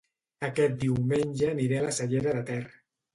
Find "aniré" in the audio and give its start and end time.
1.51-1.77